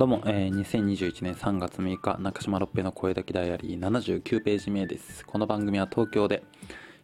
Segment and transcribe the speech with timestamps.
[0.00, 5.26] どうも、えー、2021年3月6日中島六平の声だけダイアリー79ページ目です。
[5.26, 6.42] この番組は東京で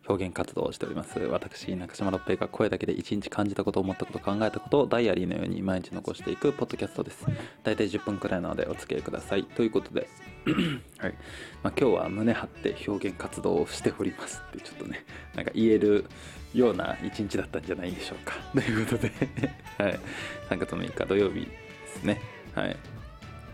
[0.09, 1.19] 表現活動をしております。
[1.19, 7.27] 私中島六平が声だけで一日感じたこと思ったこと考えたことをダイアリーのように毎日残していくポッドキャストです。
[7.65, 9.45] 大体10分くらいなのでお付き合いください。
[9.45, 10.09] ということで
[10.97, 11.15] はい。
[11.63, 14.41] まあ、今日は胸張って表現活動をしております。
[14.49, 15.05] ってちょっとね
[15.35, 16.07] なんか言える
[16.55, 18.37] ような一日だったんじゃないでしょうか。
[18.55, 19.13] ということで
[19.77, 20.01] はい、
[20.49, 21.49] 3月6日土曜日で
[21.89, 22.36] すね。
[22.57, 22.77] はい。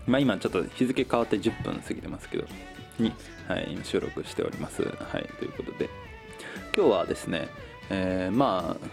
[0.07, 2.45] まあ今ちょっと日付変わって10分過ぎてますけど
[2.99, 3.13] に、
[3.47, 4.81] はい、今収録しております。
[4.81, 4.89] は
[5.19, 5.89] いということで。
[6.75, 7.49] 今日はですね、
[7.91, 8.87] えー、まあ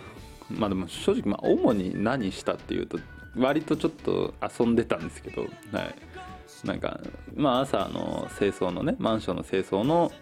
[0.50, 2.98] まあでも正直まあ主に何したっていうと
[3.36, 5.46] 割とちょっと遊んでたんですけど、は
[5.82, 7.00] い、なんか
[7.34, 10.12] まあ朝の清掃のねマンションの清掃の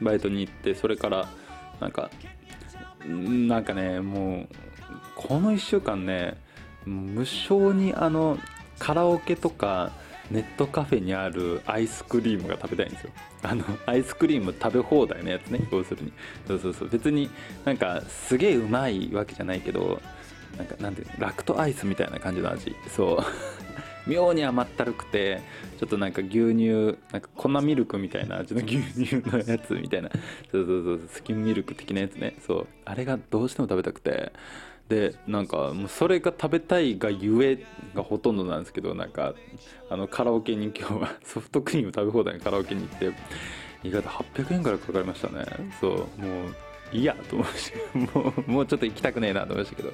[0.00, 1.28] バイトに行ってそれから
[1.80, 2.10] なんか
[3.06, 4.48] なんかねもう
[5.14, 6.36] この1週間ね
[6.84, 8.38] 無償にあの
[8.78, 9.92] カラオケとか
[10.30, 13.10] ネットカフェにあるアイスクリームが食べたいんですよ。
[13.42, 15.60] あのアイスクリーム食べ放題のやつね。
[15.70, 16.12] 要するに。
[16.46, 16.88] そうそうそう。
[16.88, 17.30] 別に
[17.64, 20.00] なんかすげえうまいわけじゃないけど
[20.58, 22.74] なんかなんていうラクトアイスみたいな感じの味。
[22.94, 23.24] そう。
[24.10, 25.40] 妙に甘ったるくて
[25.80, 30.10] ちょっとなんか牛乳なんか粉ミルクみたいな味の牛乳のやつみたいな。
[30.50, 31.08] そうそうそう。
[31.12, 32.36] スキンミルク的なやつね。
[32.44, 32.66] そう。
[32.84, 34.32] あれがどうしても食べたくて。
[34.88, 39.34] でなんかもうそれが食べたいがゆえがほとんどなんですけどなんか
[39.90, 43.12] あのカラオケに今日は ソフトクリーム食べ放題のカラオケに行って
[43.82, 45.44] 意外と800円からかかりましたね。
[45.80, 46.06] そうもう
[46.92, 47.72] いやと思うし
[48.14, 49.92] もうもうちょっと行きたくねえなと思いましたけど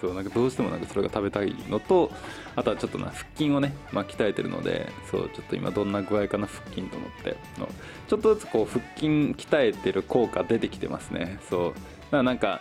[0.00, 2.12] そうなんかどうしてもなんかそれが食べたいのと
[2.54, 7.68] あとはちょっとな腹筋をね、まあ、鍛えてるのでそうちょっと今どんな具合かな腹筋と思っての
[8.06, 11.40] ちょっとずつこう腹筋鍛えてる効果出てきてますね。
[11.50, 11.78] そうだか
[12.18, 12.60] らなんか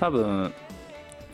[0.00, 0.52] 多分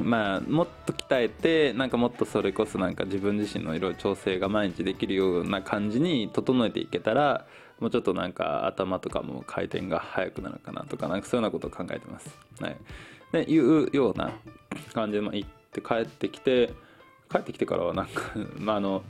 [0.01, 7.47] まあもっと鍛えてなんかもっとそれこそなんか自分自身のいろいろ調整が毎日できるような感じに整えていけたら
[7.81, 12.37] もうちょっとなんか頭とかも回転が速くなるかなとかなんかそういうようなことを考えてます。
[12.61, 12.77] はい、
[13.33, 14.33] でいうような
[14.93, 16.73] 感じで行って帰ってきて
[17.31, 19.03] 帰ってきてからはなんか まああの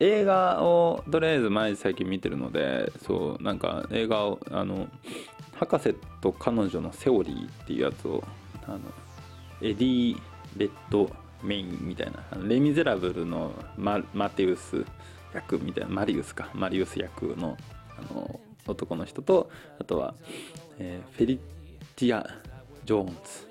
[0.00, 4.88] 映画をとりあえず毎日最近見てるのでそうなんか映画をあの
[5.56, 8.22] 博士と彼女のセオリーっていうやつを
[8.66, 8.80] あの
[9.60, 10.16] エディ・
[10.56, 11.10] レッド
[11.42, 14.84] メインみたいな「レ・ミゼラブル」のママテウス
[15.34, 17.56] 役みたいなマリウスかマリウス役の
[17.98, 20.14] あの男の人とあとは、
[20.78, 21.40] えー、フェリシ
[21.96, 22.28] ティ・
[22.84, 23.48] ジョーンズ。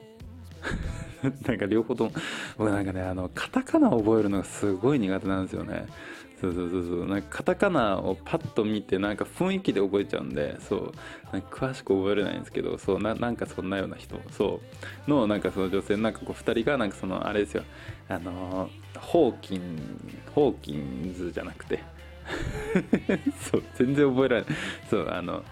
[1.48, 2.12] なんか両方とも
[2.58, 5.88] 僕なんかねあのカタカナを覚えるのがすごい苦手なんですよね。
[6.40, 7.06] そうそうそうそう。
[7.08, 10.92] なんかカタカナをパッと見てなんか雰囲気で覚えちゃうんでそう。
[11.32, 13.00] なんか詳しく覚えれないんですけどそう。
[13.02, 14.62] ななんかそんなような人そ
[15.08, 15.10] う。
[15.10, 17.64] のなんかその女性なんかこう2人がなんかそのあれですよ。
[18.08, 19.80] あのホーキン
[20.34, 21.80] ホーキンズじゃなくて。
[23.52, 23.64] そう。
[23.76, 24.52] 全然覚えられない。
[24.90, 25.10] そう。
[25.10, 25.44] あの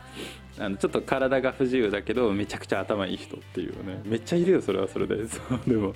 [0.59, 4.01] あのちょっと体が不自由だけどめちゃくちゃ頭いい人っていうね。
[4.06, 5.28] めっちゃいるよそれはそれで。
[5.28, 5.95] そうでも。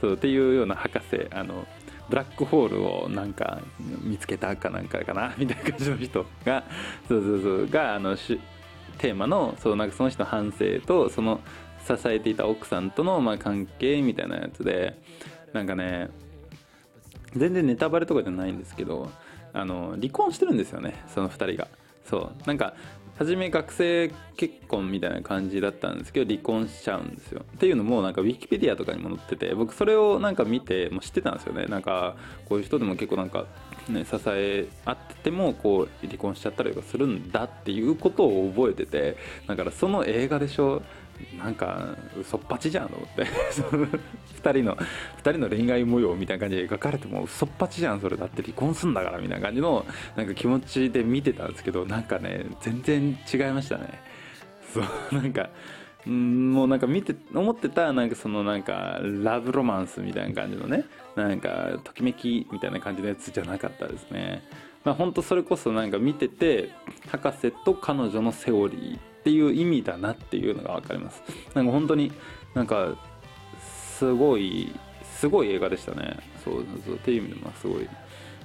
[0.00, 0.12] そう。
[0.14, 1.66] っていうような博士あの
[2.08, 3.60] ブラックホールをなんか
[4.02, 6.64] 見つけたかなんかかなみたいな感じの人が
[7.08, 8.16] そうそうそうがあの
[8.98, 11.40] テーマのそうなんかその人の反省とその
[11.86, 14.98] 支えていた奥さんとのまあ関係みたいなやつで
[15.52, 16.08] なんかね
[17.34, 19.10] 全然ネタバレとかじゃないんですけど
[19.52, 21.68] あの離婚してるんですよねその2人が。
[22.08, 22.74] そうなんか
[23.18, 27.42] 初め学生結婚みたいな感じだったんですけど離婚しちゃうんですよ。
[27.56, 31.66] っていうのもなんかウィキペディアとかにも載ってて僕それをなんか見てもう知ってたんですよね。
[31.66, 32.16] なんか
[32.48, 33.46] こういう人でも結構なんか
[33.88, 39.16] ね、支え合っててもこう離婚しちゃったりとかするんだっていうことを覚えてて
[39.46, 40.82] だからその映画でしょ
[41.38, 43.26] なんか嘘っぱちじゃんと思って。
[44.42, 44.86] 2人の2
[45.22, 49.84] 人の恋愛模様みたいな感じで描かれても嘘っぱちじゃんそれだって離婚すんだからみたいな感じの
[50.14, 54.00] なんか気持ちで見てたんですけどなんかね全然違いましたね。
[54.72, 54.84] そう
[55.14, 55.50] なんか
[56.08, 60.84] んもうなんか見て思ってたなんかそのなんかラブロマンスみたいな感じのね
[61.16, 64.42] なんかときめきみたいな感じのやつじゃなかったですね。
[64.84, 66.70] まあ本当それこそなんか見てて
[67.08, 71.20] 博士と彼女のセオリーっていう意味だなっていうのが分かります。
[71.52, 72.12] なんか本当に
[72.54, 72.94] なんか
[73.98, 74.72] すごい
[75.18, 76.16] すごい映画でしたね。
[76.44, 77.88] そうそうそうっていう意味でもすごい。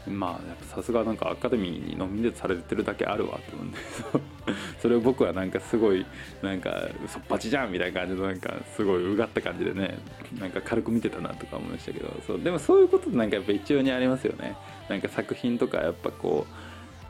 [0.08, 3.78] まあやっぱさすがなんかアカデミーにノミネートされてるだけあるわって思うんで。
[4.82, 6.04] それを僕はなんかすごい
[6.42, 10.00] なんかそっぱちじゃんみたいな感じのなんかすごいうがった感じでね
[10.40, 12.10] なんか軽く見てたなとか思いましたけど。
[12.26, 14.56] そうでもそういうことなんかやっぱ一応にありますよね。
[14.90, 16.48] なんか作品とかやっぱこ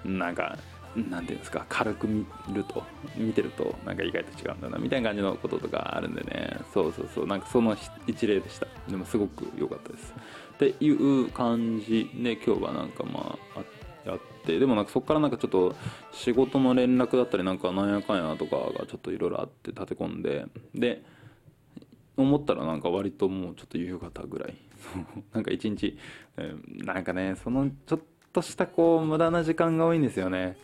[0.04, 0.58] うなんか
[0.96, 2.84] なんていうんですか軽く見ると
[3.16, 6.58] 見てるとなんか意外と違うんだなみたいな感じのこととかあるんでね。
[6.74, 7.28] そうそうそう。
[7.28, 7.76] なんかその
[8.08, 8.68] 一例でした。
[8.90, 10.14] でもすごく良かったです。
[10.56, 14.60] っていう感じで今日はなんかまあやって。
[14.60, 15.76] でもなんかそこからなんかちょっと
[16.12, 21.04] 仕事の連絡だったりなんかなんやかんやとかがちょっといろいろあって立て込んでで
[22.18, 24.56] 思ったらなんか割ともうちょっと夕方ぐらい。
[25.32, 25.98] なんか一日、
[26.38, 28.00] えー、なんかねそのちょっ
[28.34, 30.58] としたこう無駄な時間が多いんですよね。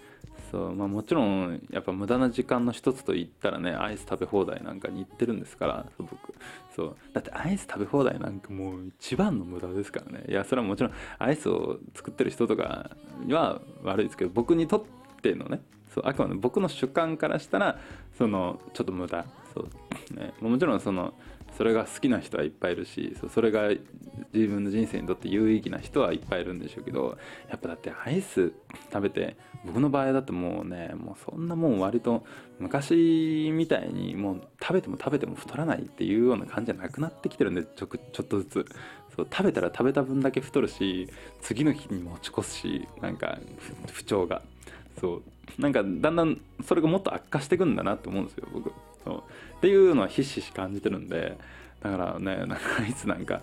[0.52, 6.34] そうまあ、もちろんやっぱ無駄な時間の一つと言ったらねアイス食べ放題なんかに行ってるんですから僕。
[6.74, 6.96] そう。
[7.12, 10.24] だってアイス食べ放題なんかもう一番の無駄ですからね。
[10.30, 12.92] いやそれはもちろんアイスを作ってる人とか
[13.26, 14.84] には悪いですけど僕にとっ
[15.22, 15.60] てのね
[15.94, 17.78] そうあくまで僕の主観からしたら
[18.18, 19.26] そのちょっと無駄。
[19.54, 21.14] そう、ね、もちろんその
[21.56, 23.70] それが好きな人はいっぱいいるしそれが
[24.34, 27.18] 自分の人生にとって有意義な人はいっぱいいるんでしょうけど
[27.50, 28.52] やっぱだってアイス
[28.92, 29.36] 食べて
[29.66, 32.26] 僕の場合だってもうねもうそんなもん割と
[32.60, 38.66] 昔みたいにもう食べても食べても太らないっていうような感じじゃなくなってきてるんでちょちょっとずつ。
[39.16, 41.10] そう食べたら食べた分だけ太るし
[41.42, 43.40] 次の日に持ち越すしなんか
[43.92, 44.44] 不調が。
[45.02, 45.16] そ
[45.58, 48.72] うなんかだんだんそれがもっと悪化していくんだなって思うんですよ僕。
[49.08, 49.24] そう。
[49.58, 51.38] っていうのはひしひし感じてるんで
[51.82, 52.58] だからねなんか
[52.88, 53.42] いつなんか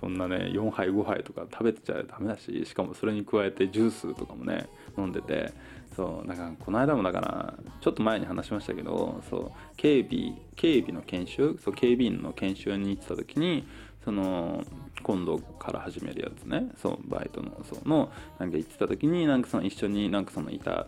[0.00, 5.52] そんなね4杯5杯とか食べてちゃダメだししかもそれに加えてジュースとかもね飲んでて
[5.94, 13.66] そうなんかこの間もだからちょっと前に話しましたけどそう警備警備の研修そう警備員の研修に行ってた時に
[14.04, 14.64] その
[15.04, 16.70] 今度から始めるやつね。
[16.82, 20.86] そうバイトのそうのなんか行ってた時になんかその一緒になんかそのいた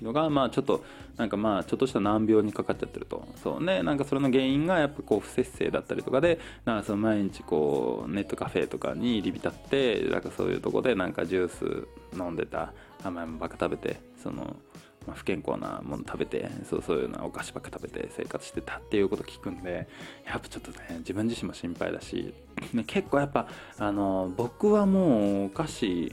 [0.00, 0.84] のがまあちょっと
[1.16, 3.26] なんかまあちょっとした難病にかかっちゃってると。
[3.42, 12.72] そうねなんかそれの原因がやっぱこう不節制だったりとかでなんかその毎日こうネットカフェとかに入り浸ってなんかそういうとこでなんかジュース飲んでた
[13.02, 14.56] 甘いもばっか食べてその
[15.06, 19.88] まあ、不健康なもの食べてそうそういうのお菓子ばっか食べて生活してたっていうこと聞くんで
[20.26, 22.34] やっぱちょっとね自分自身も心配だし、
[22.72, 23.48] ね、結構やっぱ
[23.78, 26.12] あの僕はもうお菓子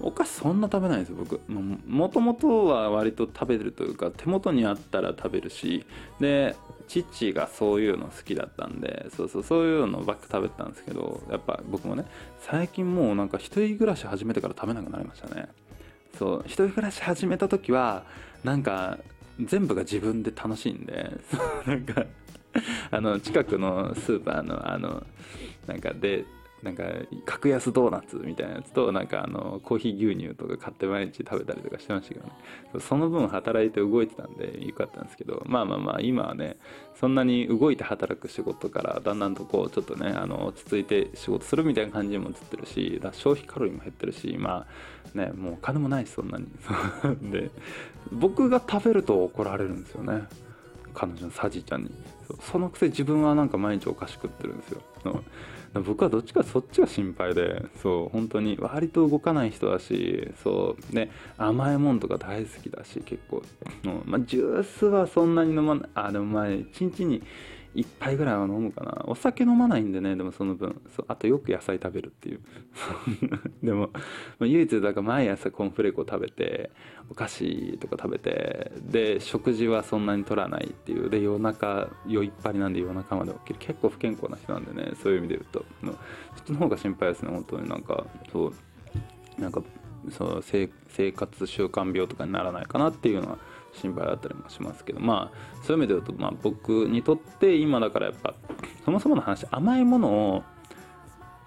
[0.00, 1.40] お菓子そんな食べないんですよ僕。
[1.48, 5.84] もともとは割と食べるというか手元にあったら食べるし
[6.18, 6.56] で
[6.88, 12.04] 父がそういうの好きだったんでそうそうそういうのばっか食べてたんですけどやっぱ僕もね
[12.40, 15.48] 最近もうなんか一人暮らし始めてから食べなくなりましたね。
[16.18, 18.04] そう一人暮らし始めた時は
[18.44, 18.98] なんか
[19.40, 22.04] 全部が自分で楽しいんでそうなんか
[22.90, 25.04] あの近くのスーパーのあの
[25.66, 26.24] なんかで
[26.62, 26.84] なんか
[27.24, 32.32] 格安ドーナツみたいなやつとなんかあのコーヒー牛乳とか買って毎日食べたりとかしてましたけどね。
[32.80, 35.42] その分働いて動いてたんでよかったんですけど。
[35.46, 36.56] まあまあまあ今はね
[36.94, 44.66] そんなに動いて働く仕事からだんだんとこうちょっとねあの落ち着いて仕事するみたいな感じにも映ってるしだ消費カロリーも減ってるしま
[45.14, 46.46] あねもうお金もないしそんなに。
[47.32, 47.50] で
[48.12, 50.24] 僕が食べると怒られるんですよね。
[50.94, 51.90] 彼女のサジちゃんに。
[52.40, 54.80] そのくせ自分はなんか毎日お菓子食ってるんですよ。
[55.80, 58.08] 僕はどっちかそっちが心配でそう。
[58.10, 60.94] 本当に割と動かない人だしそう。
[60.94, 61.10] ね。
[61.38, 63.42] 甘いもんとか大好きだし結構、
[63.84, 63.88] う。
[63.88, 65.88] んまあ、ジュースはそんなに飲まない。
[65.94, 67.22] あでもまあ1日に
[67.74, 69.02] 1杯ぐらいは飲むかな。
[69.06, 70.80] お酒飲まないんでねでもその分。
[70.94, 72.40] そうあとよく野菜食べるっていう。
[73.62, 73.90] でも、
[74.40, 76.70] 唯一だから毎朝コーンフレークを食べて
[77.10, 81.08] お菓子とか食べてで食事はそんなに取らないっていう。
[81.08, 83.56] で夜中酔いっぱりなんで夜中まで起きる。
[83.58, 85.64] 結構不健康な人なんでねそういう意味で言うと。
[86.36, 87.68] そっちの方が心配ですね本当に。
[87.68, 89.62] なんかそうなんか
[90.10, 93.38] そう生活習慣病とかにならないかなっていうのは
[93.72, 98.34] 心配だったりもしますけどまあそういう意味で言うと、まあ、僕にとって今だからやっぱ
[98.84, 100.42] そもそもの話甘いものを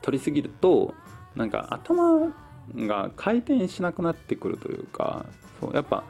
[0.02, 0.94] 取りすぎると
[1.36, 2.34] なんか頭
[2.76, 5.26] が回転しなくなってくるというか
[5.60, 6.04] そうやっぱ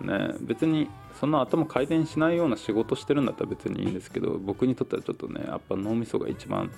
[0.00, 6.70] ね別にそんな頭回転しないような仕事してるんだったら別にいいんですけど僕にとってはちょっとねやっぱ脳みそが一番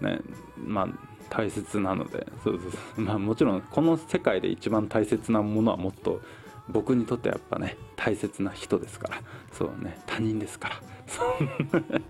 [0.00, 0.20] ね
[0.56, 0.88] まあ
[1.30, 3.00] 大切なのでそうそうそう。
[3.00, 6.20] まあもちろんこの世界で一番大切なものはもっと
[6.68, 9.22] 僕にとってはやっぱね大切な人ですから。
[9.52, 10.80] そうね他人ですから。
[11.06, 12.02] そう。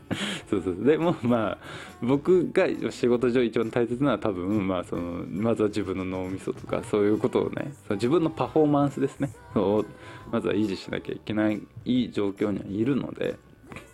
[0.50, 1.58] そうそうでもまあ
[2.02, 9.30] 僕が仕事上一番大切なのは多分まあそのまずは自分の脳みそとかそういうことをねその自分のパフォーマンスですね。
[9.54, 9.84] を
[10.32, 13.36] まずは維持しなきゃいけないいい状況にはいるので、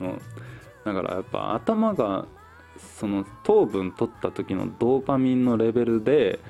[0.00, 0.04] う、
[0.84, 2.26] だからやっぱ頭が
[2.78, 6.40] その糖分取った時のドーパミンのレベルで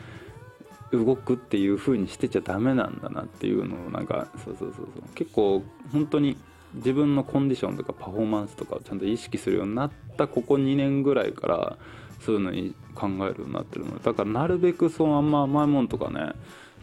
[0.92, 5.14] 動くっていう風にしてちゃダメなんだなっていうのをなんかそうそうそうそう。
[5.14, 6.36] 結構本当に
[6.74, 11.78] 自分のコンディションとかパフォーマンスとかをちゃんと意識するようになったここ2年ぐらいから
[12.20, 14.04] そういうのに考えるようになってるので。
[14.04, 16.32] だからなるべくそのあんま甘いもんとかね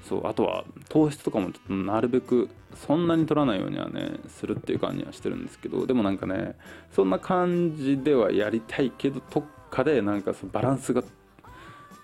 [0.07, 5.85] そうあとは糖質とかもちょっとなるべくそんなに取らないようにはねするっていう感じはしてるんですけど。
[5.85, 6.55] でもなんかね
[6.93, 11.03] そんな感じではやりたいけどどっかでなんかそのバランスが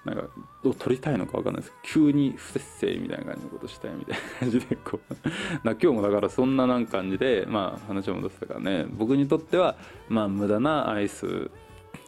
[0.06, 0.24] なんか
[0.64, 5.16] を取りたいのか分かんないですけど急に不節制みたいな感じのことしたいみたいな感じでこう
[5.64, 8.86] 今日もだからそんななん感じでまあ話を戻したからね。
[8.90, 9.78] 僕にとっては
[10.10, 11.50] まあ無駄なアイス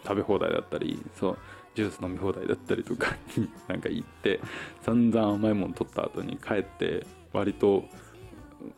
[0.04, 1.38] 食べ放題だったりそう
[1.74, 4.40] ジュース飲み放題だったりとかになんか行って
[4.82, 7.86] 散々甘いもの取った後に帰って割と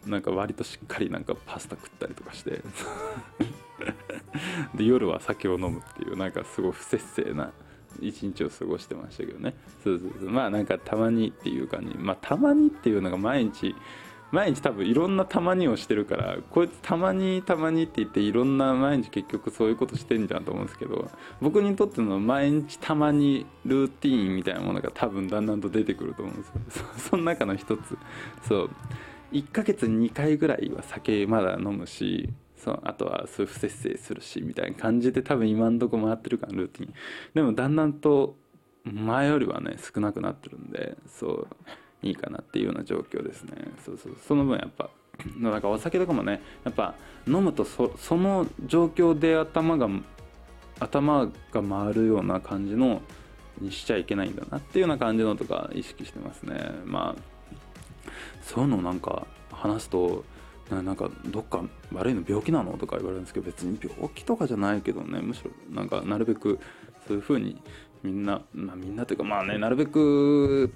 [0.06, 2.62] なんか割としっかりなんかパスタ食ったりとかして。
[4.76, 7.52] で夜は酒を飲むっていうなんかすごい不節制な
[8.02, 9.54] 一日を過ごしてましたけどね。
[9.84, 10.30] そうそうそう。
[10.30, 11.98] まあなんかたまにっていう感じ。
[11.98, 13.76] まあたまにっていうのが毎日
[14.32, 21.10] 毎日多分いろんなたまにをしてるからこいつたまにたまにって言っていろんな毎日結局そういうことしてんじゃんと思うんですけど
[21.42, 26.86] 僕にとっての毎日たまにルーティーンみたいなものが多分だんだんと出てくると思うんですよ。
[26.98, 27.98] その中の一つ。
[28.44, 28.70] そう。
[29.32, 36.94] 1ヶ月2回ぐらいは酒まだ飲むしそうあとはそういう不節制するしみたいな感じで多分今んとこ回ってるからルーティン
[37.34, 38.36] でもだんだんと
[38.84, 41.48] 前よりはね少なくなってるんでそう
[42.02, 43.54] いいかなっていうような状況ですね。
[43.84, 44.90] そうそうその分やっぱ
[45.38, 46.94] なんかお酒とかもねやっぱ
[47.28, 49.90] 飲むとそその状況で頭が
[50.80, 53.02] 頭が回るような感じの
[53.60, 56.72] にしちゃいけないんだなっていうような感じのとか意識してますね。
[56.86, 57.22] まあ
[58.44, 60.24] そういうのなんか話すと
[60.70, 66.60] なんかどっか悪いの病気なのとか言われるんですけど別に病気とかじゃないけどねむしろなんかなるべく
[67.08, 67.62] そういう風に
[68.04, 70.74] みんな、まあ、みんなというかまあねなるべく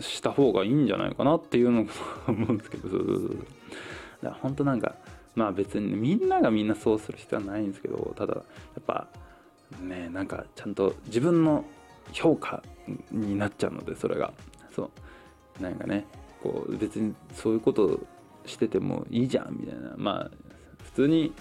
[0.00, 1.86] した方がいいんじゃないかなっていうのを
[2.28, 3.46] 思うんですけどそうそうそうだか
[4.22, 4.94] ら本当なんか
[5.34, 8.40] まあ別に、みんながみんなそうする必要はないんですけどただや
[8.80, 9.08] っぱ
[9.80, 11.64] ねなんかちゃんと自分の
[12.12, 12.62] 評価
[13.10, 14.32] になっちゃうのでそれが。
[14.74, 14.90] そう。
[15.62, 16.04] なんかね
[16.42, 18.00] こう別にそういうこと
[18.46, 19.94] しててもいいじゃんみたいな。
[19.96, 20.30] まあ
[20.84, 21.32] 普通に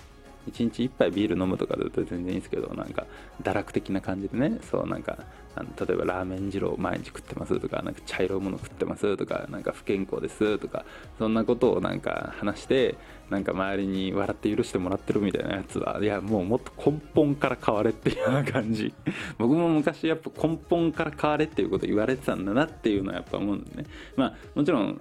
[0.52, 3.06] 1日1杯ビール飲むとかだと全然いいんですけどなんか
[3.42, 4.60] 堕落的な感じでね。
[4.70, 5.18] そうなんか
[5.56, 10.84] あの例えばラーメン二郎毎日食ってますとかなんか茶色いもの食ってますとかなんか不健康ですとか
[11.20, 12.96] そんなことをなんか話して
[13.30, 18.94] なんか周りに笑って許してもらってるみたいなやつはいやもうもっと根本から変われっていうような感じ。
[19.38, 23.86] 僕も昔やっぱ根本から変われっていうこと言われてたんだなっていうのはやっぱ思うんですね。
[24.16, 25.00] まあもちろん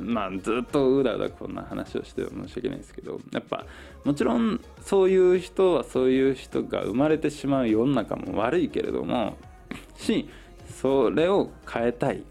[0.00, 3.64] まあずっとうだうだこんな話をして申し訳ないですけどやっぱ
[4.04, 9.36] もちろんそういう人はそういう人が生まれてしまう世の中も悪いけれども
[9.96, 10.28] し
[10.80, 12.22] それを変えたい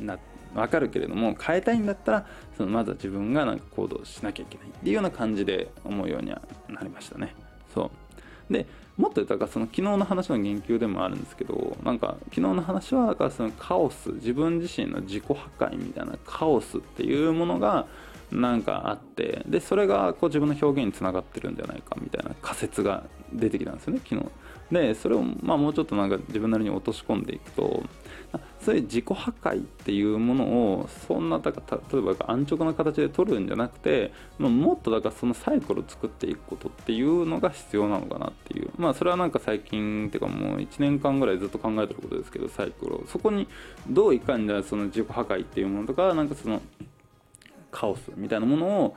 [0.00, 0.18] な
[0.54, 2.26] 分かるけれども変えたいんだったら
[2.56, 7.34] そのまずは自分がなんか行動しなきゃいけないっていうような感じで思うようにはなりましたね。
[7.74, 7.90] そ
[8.50, 8.66] うで
[8.96, 17.86] もっと言ったらその昨日の話の言及でもあるんですけどなんか昨日の話はだからそのカオス自分自身の自己破壊みたいなカオスっていうものが
[18.30, 24.26] なんかあってでそれがこう自分の表現につながってるんじゃないかみたいな仮説が出てきたんですよね昨日。
[24.70, 27.82] でそれをまあもうちょっとなんか自分なりに落とし込んでいくと
[28.64, 38.70] そういう自己破壊っていうものをそんなだから例えば安直な形で取るんじゃなくて、まあ、もっとだからそのサイクルを作っていくことっていうのが必要なのかなっていう。
[38.78, 43.04] まあそれはなんか最近っていうかもう1年間ぐらいずっと考えてることですけどサイクルを。
[43.06, 43.48] そこに
[43.88, 46.62] どういかにじゃその自己破壊っていうものとかなんかその
[47.72, 48.96] カオスみたいなものを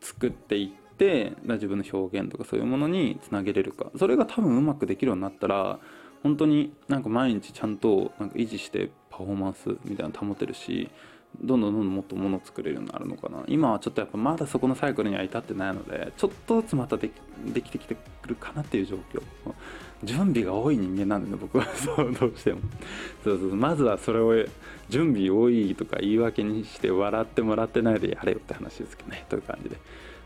[0.00, 3.90] 作っていって自分の表現とかそういうものにつなげれるか。
[3.98, 5.80] それが多分うまくできるようになったら
[6.22, 10.90] 本当になんか毎日ちゃんとなんか維持してパフォーマンスみたいなの保てるし
[11.40, 13.42] どんどんどんどんもっともの作れるようになるのかな。
[13.48, 17.10] 今はちょっとやっぱまだそこのサイクルには至ってないのでちょっとずつまたで
[17.46, 19.22] できてきてくるかなっていう状況。
[20.04, 21.64] 準備が多い人間なんでね僕は。
[21.74, 22.60] そうどうしても。
[23.24, 23.56] そうそう。
[23.56, 24.44] まずはそれを
[24.90, 29.24] 準備多いとか言い訳にして笑ってもらってないでやれよって話ですけどね。
[29.28, 29.76] という感じで。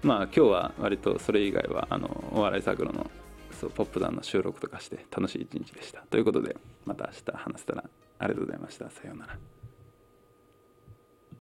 [0.03, 3.09] まあ今日は割とそれ以外はあのお笑いサークルの
[3.61, 6.03] そうポップダウンの収録とかして楽しい一日でした。
[6.11, 7.85] ということでまた明日話せたら
[8.19, 8.91] ありがとうございました。
[8.91, 9.56] さようなら。